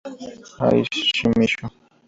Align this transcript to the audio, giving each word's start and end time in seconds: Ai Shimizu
Ai 0.65 0.81
Shimizu 1.15 1.65